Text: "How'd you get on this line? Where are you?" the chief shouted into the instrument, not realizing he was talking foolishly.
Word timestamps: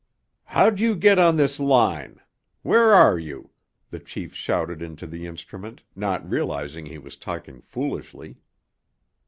"How'd 0.45 0.79
you 0.79 0.95
get 0.95 1.19
on 1.19 1.37
this 1.37 1.59
line? 1.59 2.19
Where 2.63 2.91
are 2.91 3.19
you?" 3.19 3.51
the 3.91 3.99
chief 3.99 4.33
shouted 4.33 4.81
into 4.81 5.05
the 5.05 5.27
instrument, 5.27 5.83
not 5.95 6.27
realizing 6.27 6.87
he 6.87 6.97
was 6.97 7.15
talking 7.17 7.61
foolishly. 7.61 8.37